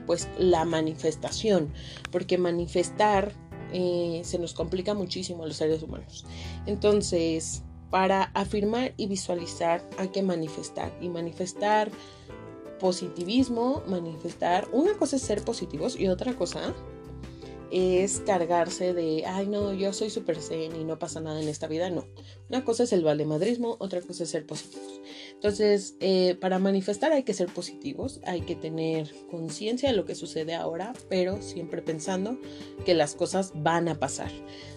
pues 0.05 0.29
la 0.37 0.63
manifestación. 0.63 1.73
Porque 2.11 2.37
manifestar 2.37 3.33
eh, 3.73 4.21
se 4.23 4.37
nos 4.37 4.53
complica 4.53 4.93
muchísimo 4.93 5.43
a 5.43 5.47
los 5.47 5.57
seres 5.57 5.81
humanos. 5.81 6.25
Entonces 6.67 7.63
para 7.89 8.23
afirmar 8.33 8.93
y 8.97 9.07
visualizar 9.07 9.87
hay 9.97 10.09
que 10.09 10.21
manifestar. 10.21 10.95
Y 11.01 11.09
manifestar 11.09 11.89
positivismo 12.79 13.81
manifestar 13.87 14.67
una 14.71 14.93
cosa 14.93 15.15
es 15.15 15.23
ser 15.23 15.43
positivos 15.43 15.99
y 15.99 16.09
otra 16.09 16.33
cosa 16.33 16.75
es 17.71 18.21
cargarse 18.25 18.93
de, 18.93 19.25
ay 19.25 19.47
no, 19.47 19.73
yo 19.73 19.91
soy 19.93 20.09
súper 20.09 20.41
zen 20.41 20.75
y 20.75 20.83
no 20.83 20.99
pasa 20.99 21.19
nada 21.19 21.41
en 21.41 21.47
esta 21.47 21.67
vida. 21.67 21.89
No. 21.89 22.05
Una 22.49 22.63
cosa 22.63 22.83
es 22.83 22.93
el 22.93 23.03
valemadrismo, 23.03 23.75
otra 23.79 24.01
cosa 24.01 24.23
es 24.23 24.29
ser 24.29 24.45
positivos. 24.45 25.01
Entonces, 25.33 25.95
eh, 25.99 26.37
para 26.39 26.59
manifestar 26.59 27.11
hay 27.11 27.23
que 27.23 27.33
ser 27.33 27.47
positivos, 27.47 28.21
hay 28.25 28.41
que 28.41 28.55
tener 28.55 29.13
conciencia 29.29 29.89
de 29.89 29.95
lo 29.95 30.05
que 30.05 30.15
sucede 30.15 30.55
ahora, 30.55 30.93
pero 31.09 31.41
siempre 31.41 31.81
pensando 31.81 32.37
que 32.85 32.93
las 32.93 33.15
cosas 33.15 33.51
van 33.55 33.87
a 33.89 33.99
pasar. 33.99 34.31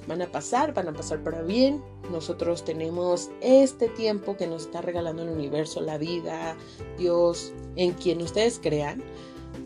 Van 0.07 0.23
a 0.23 0.31
pasar, 0.31 0.75
van 0.75 0.89
a 0.89 0.93
pasar 0.93 1.23
para 1.23 1.43
bien. 1.43 1.83
Nosotros 2.11 2.65
tenemos 2.65 3.31
este 3.41 3.89
tiempo 3.89 4.37
que 4.37 4.47
nos 4.47 4.63
está 4.63 4.83
regalando 4.83 5.23
el 5.23 5.29
universo, 5.29 5.81
la 5.81 5.99
vida, 5.99 6.57
Dios, 6.99 7.53
en 7.77 7.93
quien 7.93 8.21
ustedes 8.21 8.59
crean, 8.61 9.03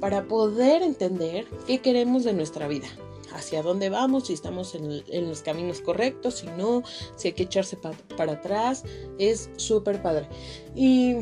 para 0.00 0.28
poder 0.28 0.82
entender 0.82 1.46
qué 1.66 1.78
queremos 1.78 2.24
de 2.24 2.34
nuestra 2.34 2.68
vida 2.68 2.86
hacia 3.34 3.62
dónde 3.62 3.90
vamos, 3.90 4.28
si 4.28 4.32
estamos 4.32 4.74
en, 4.74 5.28
los 5.28 5.42
caminos 5.42 5.80
correctos, 5.80 6.36
si 6.36 6.46
no, 6.46 6.82
si 7.16 7.28
hay 7.28 7.34
que 7.34 7.44
echarse 7.44 7.76
para 8.16 8.32
atrás, 8.32 8.84
es 9.18 9.50
súper 9.56 10.00
padre. 10.02 10.28
Y 10.74 11.16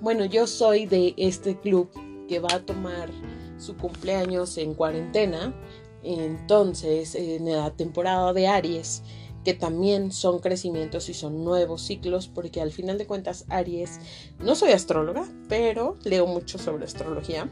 bueno, 0.00 0.24
yo 0.24 0.46
soy 0.46 0.86
de 0.86 1.14
este 1.16 1.58
club 1.58 1.90
que 2.28 2.38
va 2.38 2.54
a 2.54 2.60
tomar 2.60 3.10
su 3.58 3.76
cumpleaños 3.76 4.56
en 4.58 4.74
cuarentena, 4.74 5.54
entonces 6.02 7.14
en 7.14 7.50
la 7.50 7.70
temporada 7.70 8.32
de 8.32 8.46
Aries 8.46 9.02
que 9.44 9.54
también 9.54 10.10
son 10.10 10.38
crecimientos 10.38 11.08
y 11.10 11.14
son 11.14 11.44
nuevos 11.44 11.82
ciclos, 11.82 12.28
porque 12.28 12.62
al 12.62 12.72
final 12.72 12.96
de 12.96 13.06
cuentas 13.06 13.44
Aries, 13.50 14.00
no 14.38 14.54
soy 14.54 14.72
astróloga, 14.72 15.28
pero 15.48 15.96
leo 16.02 16.26
mucho 16.26 16.58
sobre 16.58 16.86
astrología. 16.86 17.48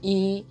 Y 0.00 0.46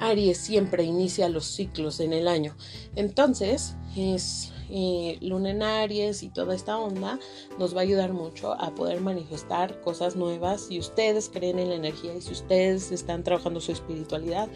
Aries 0.00 0.38
siempre 0.38 0.84
inicia 0.84 1.28
los 1.28 1.44
ciclos 1.44 2.00
en 2.00 2.12
el 2.12 2.28
año. 2.28 2.56
Entonces, 2.96 3.76
es 3.96 4.52
eh, 4.70 5.18
Luna 5.20 5.50
en 5.50 5.62
Aries 5.62 6.22
y 6.22 6.30
toda 6.30 6.54
esta 6.54 6.78
onda 6.78 7.18
nos 7.58 7.74
va 7.74 7.80
a 7.80 7.82
ayudar 7.82 8.12
mucho 8.12 8.54
a 8.54 8.74
poder 8.74 9.00
manifestar 9.00 9.80
cosas 9.80 10.16
nuevas. 10.16 10.62
Si 10.62 10.78
ustedes 10.78 11.28
creen 11.28 11.58
en 11.58 11.70
la 11.70 11.76
energía 11.76 12.14
y 12.14 12.22
si 12.22 12.32
ustedes 12.32 12.90
están 12.90 13.22
trabajando 13.22 13.60
su 13.60 13.72
espiritualidad, 13.72 14.48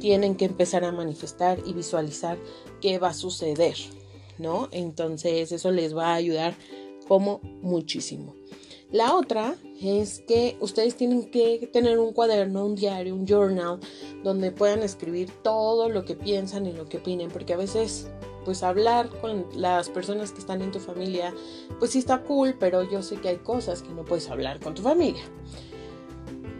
tienen 0.00 0.36
que 0.36 0.44
empezar 0.44 0.84
a 0.84 0.92
manifestar 0.92 1.58
y 1.66 1.72
visualizar 1.72 2.38
qué 2.80 2.98
va 2.98 3.08
a 3.08 3.14
suceder, 3.14 3.76
¿no? 4.38 4.68
Entonces, 4.72 5.52
eso 5.52 5.70
les 5.70 5.96
va 5.96 6.08
a 6.08 6.14
ayudar 6.14 6.54
como 7.08 7.40
muchísimo. 7.62 8.34
La 8.92 9.14
otra 9.14 9.56
es 9.82 10.20
que 10.20 10.56
ustedes 10.60 10.96
tienen 10.96 11.28
que 11.30 11.68
tener 11.72 11.98
un 11.98 12.12
cuaderno, 12.12 12.64
un 12.64 12.76
diario, 12.76 13.14
un 13.14 13.26
journal, 13.26 13.80
donde 14.22 14.52
puedan 14.52 14.82
escribir 14.82 15.30
todo 15.42 15.88
lo 15.88 16.04
que 16.04 16.14
piensan 16.14 16.66
y 16.66 16.72
lo 16.72 16.86
que 16.88 16.98
opinen, 16.98 17.30
porque 17.30 17.54
a 17.54 17.56
veces 17.56 18.08
pues 18.44 18.62
hablar 18.62 19.08
con 19.20 19.44
las 19.56 19.90
personas 19.90 20.30
que 20.30 20.38
están 20.38 20.62
en 20.62 20.70
tu 20.70 20.78
familia, 20.78 21.34
pues 21.80 21.90
sí 21.90 21.98
está 21.98 22.22
cool, 22.22 22.54
pero 22.60 22.88
yo 22.88 23.02
sé 23.02 23.16
que 23.16 23.28
hay 23.28 23.38
cosas 23.38 23.82
que 23.82 23.92
no 23.92 24.04
puedes 24.04 24.30
hablar 24.30 24.60
con 24.60 24.72
tu 24.72 24.82
familia. 24.82 25.24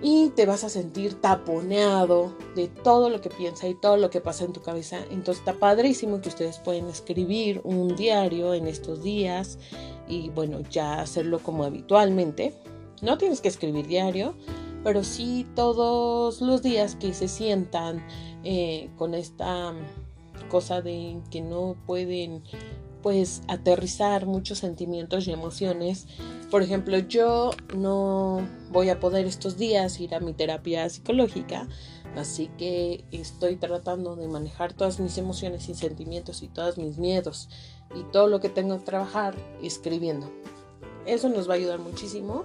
Y 0.09 0.31
te 0.31 0.47
vas 0.47 0.63
a 0.63 0.69
sentir 0.69 1.21
taponeado 1.21 2.33
de 2.55 2.69
todo 2.69 3.11
lo 3.11 3.21
que 3.21 3.29
piensa 3.29 3.67
y 3.67 3.75
todo 3.75 3.97
lo 3.97 4.09
que 4.09 4.21
pasa 4.21 4.45
en 4.45 4.53
tu 4.53 4.63
cabeza. 4.63 5.01
Entonces 5.11 5.39
está 5.39 5.55
padrísimo 5.55 6.21
que 6.21 6.29
ustedes 6.29 6.61
pueden 6.61 6.87
escribir 6.87 7.61
un 7.65 7.97
diario 7.97 8.55
en 8.55 8.69
estos 8.69 9.03
días 9.03 9.59
y 10.07 10.29
bueno, 10.29 10.61
ya 10.71 11.01
hacerlo 11.01 11.41
como 11.41 11.65
habitualmente. 11.65 12.55
No 13.03 13.19
tienes 13.19 13.41
que 13.41 13.49
escribir 13.49 13.89
diario, 13.89 14.37
pero 14.85 15.03
sí 15.03 15.45
todos 15.57 16.41
los 16.41 16.63
días 16.63 16.95
que 16.95 17.13
se 17.13 17.27
sientan 17.27 18.07
eh, 18.45 18.91
con 18.97 19.13
esta 19.13 19.75
cosa 20.49 20.83
de 20.83 21.19
que 21.33 21.41
no 21.41 21.75
pueden 21.85 22.45
pues 23.07 23.43
aterrizar 23.47 24.27
muchos 24.27 24.59
sentimientos 24.59 25.29
y 25.29 25.31
emociones. 25.31 26.09
Por 26.51 26.63
ejemplo, 26.63 26.99
yo 26.99 27.53
no 27.73 28.45
voy 28.73 28.89
a 28.89 28.99
poder 28.99 29.27
estos 29.27 29.57
días 29.57 30.01
ir 30.01 30.13
a 30.13 30.19
mi 30.19 30.33
terapia 30.33 30.89
psicológica, 30.89 31.69
así 32.17 32.51
que 32.59 33.05
estoy 33.13 33.55
tratando 33.59 34.17
de 34.17 34.27
manejar 34.27 34.73
todas 34.73 34.99
mis 34.99 35.17
emociones 35.19 35.69
y 35.69 35.77
sentimientos 35.77 36.43
y 36.43 36.49
todos 36.49 36.79
mis 36.79 36.99
miedos 36.99 37.49
y 37.95 38.03
todo 38.11 38.27
lo 38.27 38.41
que 38.41 38.49
tengo 38.49 38.77
que 38.79 38.87
trabajar 38.87 39.37
escribiendo. 39.63 40.29
Eso 41.07 41.29
nos 41.29 41.49
va 41.49 41.53
a 41.53 41.59
ayudar 41.59 41.79
muchísimo. 41.79 42.45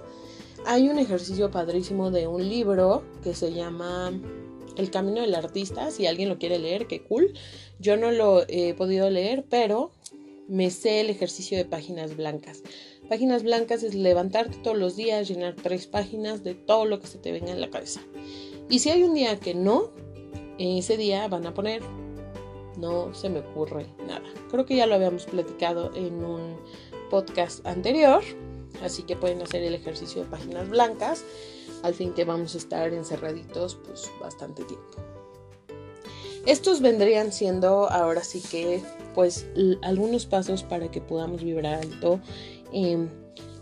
Hay 0.64 0.88
un 0.88 1.00
ejercicio 1.00 1.50
padrísimo 1.50 2.12
de 2.12 2.28
un 2.28 2.48
libro 2.48 3.02
que 3.24 3.34
se 3.34 3.52
llama 3.52 4.12
El 4.76 4.90
Camino 4.92 5.22
del 5.22 5.34
Artista. 5.34 5.90
Si 5.90 6.06
alguien 6.06 6.28
lo 6.28 6.38
quiere 6.38 6.60
leer, 6.60 6.86
qué 6.86 7.02
cool. 7.02 7.34
Yo 7.80 7.96
no 7.96 8.12
lo 8.12 8.44
he 8.46 8.74
podido 8.74 9.10
leer, 9.10 9.44
pero 9.50 9.90
me 10.48 10.70
sé 10.70 11.00
el 11.00 11.10
ejercicio 11.10 11.56
de 11.56 11.64
páginas 11.64 12.16
blancas. 12.16 12.62
Páginas 13.08 13.42
blancas 13.42 13.82
es 13.82 13.94
levantarte 13.94 14.58
todos 14.58 14.76
los 14.76 14.96
días, 14.96 15.28
llenar 15.28 15.54
tres 15.54 15.86
páginas 15.86 16.42
de 16.44 16.54
todo 16.54 16.84
lo 16.84 17.00
que 17.00 17.06
se 17.06 17.18
te 17.18 17.32
venga 17.32 17.52
en 17.52 17.60
la 17.60 17.70
cabeza. 17.70 18.00
Y 18.68 18.78
si 18.78 18.90
hay 18.90 19.02
un 19.02 19.14
día 19.14 19.38
que 19.38 19.54
no, 19.54 19.90
ese 20.58 20.96
día 20.96 21.26
van 21.28 21.46
a 21.46 21.54
poner 21.54 21.82
no 22.78 23.14
se 23.14 23.28
me 23.28 23.40
ocurre 23.40 23.86
nada. 24.06 24.22
Creo 24.50 24.66
que 24.66 24.76
ya 24.76 24.86
lo 24.86 24.94
habíamos 24.94 25.24
platicado 25.26 25.94
en 25.94 26.24
un 26.24 26.56
podcast 27.10 27.66
anterior, 27.66 28.22
así 28.82 29.02
que 29.02 29.16
pueden 29.16 29.42
hacer 29.42 29.62
el 29.62 29.74
ejercicio 29.74 30.24
de 30.24 30.30
páginas 30.30 30.68
blancas, 30.68 31.24
al 31.82 31.94
fin 31.94 32.12
que 32.12 32.24
vamos 32.24 32.54
a 32.54 32.58
estar 32.58 32.92
encerraditos 32.92 33.76
pues 33.86 34.10
bastante 34.20 34.64
tiempo. 34.64 35.11
Estos 36.46 36.80
vendrían 36.80 37.32
siendo 37.32 37.88
ahora 37.88 38.24
sí 38.24 38.42
que 38.50 38.82
pues 39.14 39.46
algunos 39.82 40.26
pasos 40.26 40.64
para 40.64 40.90
que 40.90 41.00
podamos 41.00 41.44
vibrar 41.44 41.74
alto. 41.74 42.20
Em, 42.72 43.08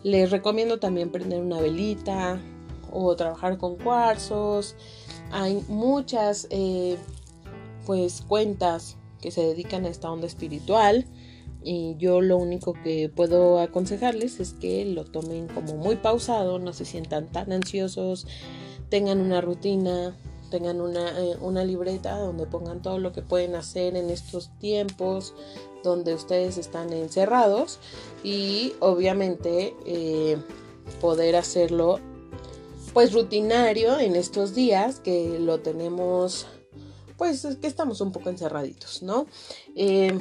les 0.03 0.31
recomiendo 0.31 0.79
también 0.79 1.11
prender 1.11 1.41
una 1.41 1.61
velita 1.61 2.41
o 2.91 3.15
trabajar 3.17 3.59
con 3.59 3.77
cuarzos. 3.77 4.77
Hay 5.31 5.63
muchas 5.69 6.47
eh, 6.51 6.97
pues 7.85 8.23
cuentas 8.27 8.97
que 9.21 9.31
se 9.31 9.43
dedican 9.43 9.85
a 9.85 9.89
esta 9.89 10.11
onda 10.11 10.27
espiritual. 10.27 11.07
Y 11.63 11.97
yo 11.99 12.23
lo 12.23 12.39
único 12.39 12.73
que 12.73 13.11
puedo 13.11 13.61
aconsejarles 13.61 14.41
es 14.41 14.55
que 14.55 14.87
lo 14.87 15.05
tomen 15.05 15.47
como 15.49 15.75
muy 15.77 15.97
pausado, 15.97 16.59
no 16.59 16.73
se 16.73 16.87
sientan 16.87 17.31
tan 17.31 17.53
ansiosos, 17.53 18.27
tengan 18.89 19.21
una 19.21 19.43
rutina, 19.43 20.17
tengan 20.51 20.81
una, 20.81 21.19
eh, 21.21 21.37
una 21.41 21.65
libreta 21.65 22.19
donde 22.19 22.47
pongan 22.47 22.83
todo 22.83 22.99
lo 22.99 23.13
que 23.13 23.23
pueden 23.23 23.55
hacer 23.55 23.97
en 23.97 24.11
estos 24.11 24.51
tiempos 24.59 25.35
donde 25.83 26.15
ustedes 26.15 26.59
están 26.59 26.93
encerrados 26.93 27.79
y 28.23 28.75
obviamente 28.81 29.75
eh, 29.87 30.37
poder 31.01 31.37
hacerlo 31.37 32.01
pues 32.93 33.13
rutinario 33.13 33.99
en 33.99 34.17
estos 34.17 34.55
días 34.55 35.01
que 35.01 35.39
lo 35.39 35.61
tenemos 35.61 36.47
pues 37.17 37.45
es 37.45 37.57
que 37.57 37.67
estamos 37.67 38.01
un 38.01 38.13
poco 38.13 38.31
encerraditos, 38.31 39.03
¿no? 39.03 39.27
Eh, 39.77 40.19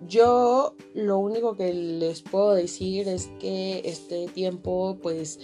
yo 0.00 0.74
lo 0.92 1.18
único 1.18 1.56
que 1.56 1.72
les 1.72 2.22
puedo 2.22 2.54
decir 2.54 3.08
es 3.08 3.30
que 3.38 3.82
este 3.84 4.26
tiempo 4.26 4.98
pues 5.00 5.38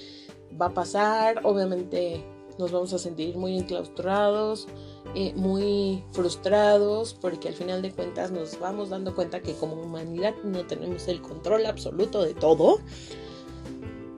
va 0.60 0.66
a 0.66 0.74
pasar, 0.74 1.42
obviamente 1.44 2.24
nos 2.60 2.70
vamos 2.70 2.92
a 2.92 2.98
sentir 2.98 3.36
muy 3.36 3.58
enclaustrados, 3.58 4.68
eh, 5.14 5.32
muy 5.34 6.04
frustrados, 6.12 7.14
porque 7.14 7.48
al 7.48 7.54
final 7.54 7.82
de 7.82 7.90
cuentas 7.90 8.30
nos 8.30 8.58
vamos 8.60 8.90
dando 8.90 9.14
cuenta 9.14 9.40
que 9.40 9.54
como 9.54 9.74
humanidad 9.74 10.34
no 10.44 10.66
tenemos 10.66 11.08
el 11.08 11.20
control 11.20 11.66
absoluto 11.66 12.22
de 12.22 12.34
todo. 12.34 12.80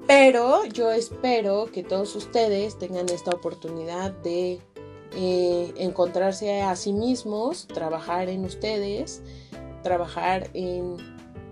Pero 0.07 0.65
yo 0.67 0.91
espero 0.91 1.71
que 1.73 1.83
todos 1.83 2.15
ustedes 2.17 2.79
tengan 2.79 3.09
esta 3.09 3.31
oportunidad 3.31 4.11
de 4.11 4.61
eh, 5.15 5.73
encontrarse 5.77 6.61
a 6.61 6.75
sí 6.75 6.93
mismos, 6.93 7.67
trabajar 7.67 8.29
en 8.29 8.45
ustedes, 8.45 9.23
trabajar 9.83 10.51
en 10.55 10.97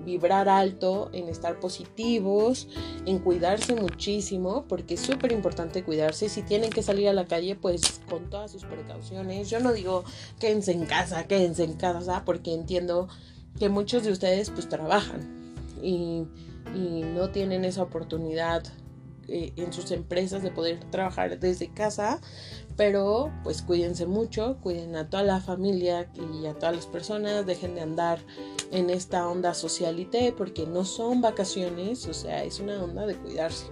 vibrar 0.04 0.48
alto, 0.48 1.10
en 1.12 1.28
estar 1.28 1.60
positivos, 1.60 2.68
en 3.06 3.18
cuidarse 3.18 3.74
muchísimo, 3.74 4.64
porque 4.68 4.94
es 4.94 5.00
súper 5.00 5.32
importante 5.32 5.82
cuidarse. 5.82 6.28
Si 6.28 6.42
tienen 6.42 6.70
que 6.70 6.82
salir 6.82 7.08
a 7.08 7.12
la 7.12 7.26
calle, 7.26 7.56
pues 7.56 8.00
con 8.08 8.30
todas 8.30 8.50
sus 8.50 8.64
precauciones. 8.64 9.50
Yo 9.50 9.60
no 9.60 9.72
digo 9.72 10.04
quédense 10.38 10.72
en 10.72 10.86
casa, 10.86 11.26
quédense 11.26 11.64
en 11.64 11.74
casa, 11.74 12.24
porque 12.24 12.54
entiendo 12.54 13.08
que 13.58 13.68
muchos 13.68 14.04
de 14.04 14.12
ustedes 14.12 14.50
pues 14.50 14.68
trabajan 14.68 15.40
y, 15.82 16.26
no 16.72 17.30
tienen 17.30 17.64
esa 17.64 17.82
oportunidad 17.82 18.62
eh, 19.30 19.52
en 19.56 19.72
sus 19.72 19.90
empresas 19.92 20.42
de 20.42 20.50
poder 20.50 20.80
trabajar 20.90 21.38
desde 21.38 21.72
casa, 21.72 22.20
pero 22.76 23.32
pues 23.44 23.62
cuídense 23.62 24.06
mucho, 24.06 24.58
cuiden 24.60 24.96
a 24.96 25.08
toda 25.08 25.22
la 25.22 25.40
familia 25.40 26.10
y 26.14 26.46
a 26.46 26.54
todas 26.54 26.74
las 26.74 26.86
personas, 26.86 27.46
dejen 27.46 27.74
de 27.74 27.82
andar 27.82 28.18
en 28.72 28.90
esta 28.90 29.28
onda 29.28 29.54
socialité 29.54 30.32
porque 30.36 30.66
no 30.66 30.84
son 30.84 31.20
vacaciones, 31.20 32.06
o 32.06 32.14
sea, 32.14 32.42
es 32.44 32.58
una 32.58 32.82
onda 32.82 33.06
de 33.06 33.16
cuidarse. 33.16 33.66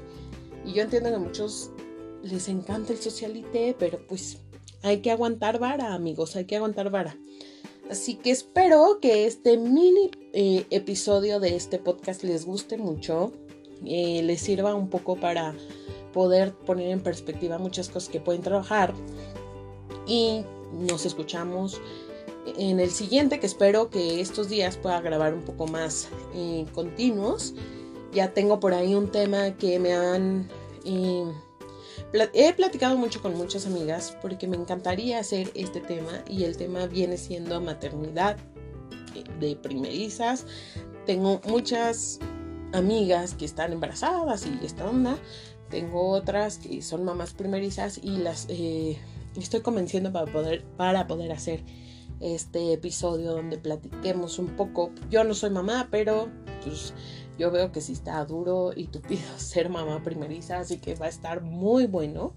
Y 0.65 0.75
yo 0.75 0.83
entiendo 0.83 1.09
que 1.09 1.17
a 1.17 1.21
muchos 1.21 1.71
les 2.23 2.49
encanta 2.49 2.93
el 2.93 2.99
socialité, 2.99 3.75
pero 3.79 3.99
pues 4.07 4.38
hay 4.83 5.00
que 5.00 5.11
aguantar 5.11 5.59
vara, 5.59 5.95
amigos, 5.95 6.37
hay 6.37 6.45
que 6.45 6.57
aguantar 6.57 6.91
vara. 6.91 7.17
Así 7.91 8.17
que 8.17 8.31
espero 8.31 8.99
que 9.00 9.27
este 9.27 9.57
mini 9.57 10.11
eh, 10.33 10.67
episodio 10.71 11.41
de 11.41 11.57
este 11.57 11.79
podcast 11.79 12.23
les 12.23 12.45
guste 12.45 12.77
mucho, 12.77 13.33
eh, 13.85 14.23
les 14.23 14.40
sirva 14.40 14.75
un 14.75 14.88
poco 14.88 15.16
para 15.16 15.54
poder 16.12 16.52
poner 16.52 16.90
en 16.90 17.00
perspectiva 17.00 17.58
muchas 17.58 17.88
cosas 17.88 18.08
que 18.08 18.20
pueden 18.20 18.42
trabajar. 18.42 18.94
Y 20.06 20.44
nos 20.73 21.06
escuchamos 21.06 21.80
en 22.56 22.80
el 22.80 22.90
siguiente, 22.90 23.40
que 23.40 23.47
espero 23.47 23.90
que 23.90 24.20
estos 24.20 24.49
días 24.49 24.76
pueda 24.76 25.00
grabar 25.00 25.35
un 25.35 25.42
poco 25.42 25.66
más 25.66 26.08
eh, 26.35 26.66
continuos. 26.75 27.54
Ya 28.12 28.32
tengo 28.32 28.58
por 28.61 28.75
ahí 28.75 28.94
un 28.94 29.11
tema 29.11 29.56
que 29.56 29.78
me 29.78 29.92
han... 29.92 30.49
Eh, 30.85 31.25
he 32.32 32.52
platicado 32.54 32.97
mucho 32.97 33.20
con 33.20 33.37
muchas 33.37 33.66
amigas 33.66 34.16
porque 34.23 34.47
me 34.47 34.56
encantaría 34.56 35.18
hacer 35.18 35.50
este 35.54 35.80
tema 35.80 36.25
y 36.26 36.44
el 36.44 36.56
tema 36.56 36.87
viene 36.87 37.18
siendo 37.18 37.61
maternidad 37.61 38.38
eh, 39.14 39.25
de 39.40 39.56
primerizas. 39.56 40.47
Tengo 41.04 41.40
muchas 41.47 42.18
amigas 42.72 43.34
que 43.34 43.44
están 43.44 43.72
embarazadas 43.72 44.46
y 44.46 44.64
esta 44.64 44.88
onda. 44.88 45.16
Tengo 45.70 46.10
otras 46.10 46.58
que 46.58 46.80
son 46.82 47.04
mamás 47.04 47.34
primerizas 47.34 47.98
y 48.02 48.16
las 48.18 48.46
eh, 48.48 48.98
estoy 49.37 49.60
convenciendo 49.60 50.12
para 50.12 50.30
poder, 50.30 50.64
para 50.76 51.06
poder 51.06 51.32
hacer 51.32 51.62
este 52.20 52.72
episodio 52.72 53.32
donde 53.32 53.58
platiquemos 53.58 54.38
un 54.38 54.48
poco. 54.48 54.90
Yo 55.10 55.25
no 55.25 55.34
soy 55.34 55.50
mamá, 55.50 55.88
pero 55.90 56.28
pues 56.64 56.94
yo 57.38 57.50
veo 57.50 57.70
que 57.70 57.80
sí 57.80 57.92
está 57.92 58.25
duro 58.25 58.72
y 58.75 58.87
tupido 58.87 59.22
ser 59.37 59.68
mamá 59.68 60.02
primeriza, 60.02 60.58
así 60.58 60.78
que 60.78 60.94
va 60.94 61.06
a 61.06 61.10
estar 61.10 61.42
muy 61.42 61.87
bueno. 61.87 62.32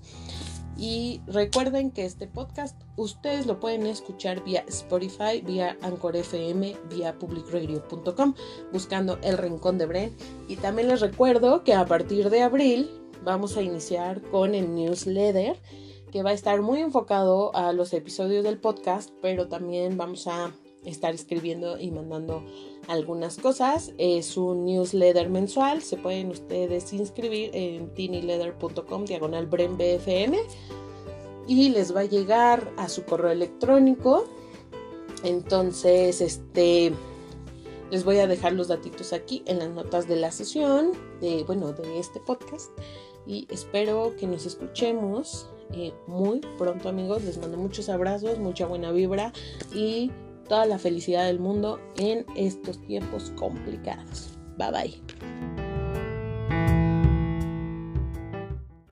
Y 0.77 1.21
recuerden 1.27 1.91
que 1.91 2.05
este 2.05 2.27
podcast 2.27 2.79
ustedes 2.95 3.45
lo 3.45 3.59
pueden 3.59 3.85
escuchar 3.85 4.43
vía 4.43 4.63
Spotify, 4.67 5.41
vía 5.45 5.77
Anchor 5.81 6.15
FM, 6.15 6.75
vía 6.89 7.17
publicradio.com, 7.19 8.33
buscando 8.71 9.19
El 9.21 9.37
Rincón 9.37 9.77
de 9.77 9.85
Bren. 9.85 10.15
Y 10.47 10.55
también 10.55 10.87
les 10.87 11.01
recuerdo 11.01 11.63
que 11.63 11.73
a 11.73 11.85
partir 11.85 12.29
de 12.29 12.41
abril 12.41 12.89
vamos 13.23 13.57
a 13.57 13.61
iniciar 13.61 14.21
con 14.21 14.55
el 14.55 14.73
newsletter 14.73 15.59
que 16.11 16.23
va 16.23 16.31
a 16.31 16.33
estar 16.33 16.61
muy 16.61 16.81
enfocado 16.81 17.55
a 17.55 17.71
los 17.73 17.93
episodios 17.93 18.43
del 18.43 18.59
podcast, 18.59 19.11
pero 19.21 19.47
también 19.47 19.97
vamos 19.97 20.27
a 20.27 20.51
estar 20.85 21.13
escribiendo 21.13 21.79
y 21.79 21.91
mandando 21.91 22.43
algunas 22.87 23.37
cosas. 23.37 23.93
Es 23.97 24.37
un 24.37 24.65
newsletter 24.65 25.29
mensual, 25.29 25.81
se 25.81 25.97
pueden 25.97 26.29
ustedes 26.29 26.91
inscribir 26.93 27.51
en 27.53 27.93
tinyleather.com 27.93 29.05
diagonal 29.05 29.47
BFM 29.47 30.37
y 31.47 31.69
les 31.69 31.95
va 31.95 32.01
a 32.01 32.05
llegar 32.05 32.71
a 32.77 32.89
su 32.89 33.03
correo 33.03 33.31
electrónico. 33.31 34.25
Entonces, 35.23 36.21
este 36.21 36.93
les 37.91 38.05
voy 38.05 38.19
a 38.19 38.27
dejar 38.27 38.53
los 38.53 38.69
datitos 38.69 39.11
aquí 39.11 39.43
en 39.45 39.59
las 39.59 39.69
notas 39.69 40.07
de 40.07 40.15
la 40.15 40.31
sesión, 40.31 40.93
de 41.19 41.43
bueno, 41.43 41.73
de 41.73 41.99
este 41.99 42.21
podcast 42.21 42.71
y 43.27 43.47
espero 43.49 44.15
que 44.17 44.27
nos 44.27 44.45
escuchemos 44.45 45.49
eh, 45.73 45.93
muy 46.07 46.41
pronto 46.57 46.89
amigos. 46.89 47.23
Les 47.23 47.37
mando 47.37 47.57
muchos 47.57 47.89
abrazos, 47.89 48.39
mucha 48.39 48.65
buena 48.65 48.91
vibra 48.91 49.31
y 49.73 50.11
toda 50.51 50.65
la 50.65 50.77
felicidad 50.77 51.27
del 51.27 51.39
mundo 51.39 51.79
en 51.95 52.25
estos 52.35 52.77
tiempos 52.85 53.31
complicados. 53.37 54.37
Bye 54.57 54.71
bye. 54.71 55.50